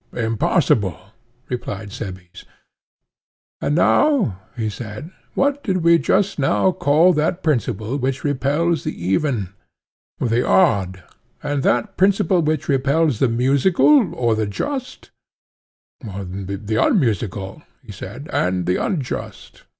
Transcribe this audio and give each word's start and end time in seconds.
Impossible, 0.13 0.97
replied 1.47 1.91
Cebes. 1.91 2.43
And 3.61 3.75
now, 3.75 4.39
he 4.57 4.67
said, 4.67 5.11
what 5.35 5.63
did 5.63 5.83
we 5.83 5.99
just 5.99 6.39
now 6.39 6.71
call 6.71 7.13
that 7.13 7.43
principle 7.43 7.97
which 7.97 8.23
repels 8.23 8.83
the 8.83 8.99
even? 9.09 9.49
The 10.19 10.43
odd. 10.43 11.03
And 11.43 11.61
that 11.61 11.97
principle 11.97 12.41
which 12.41 12.67
repels 12.67 13.19
the 13.19 13.29
musical, 13.29 14.15
or 14.15 14.33
the 14.33 14.47
just? 14.47 15.11
The 15.99 16.77
unmusical, 16.83 17.61
he 17.83 17.91
said, 17.91 18.27
and 18.33 18.65
the 18.65 18.77
unjust. 18.83 19.65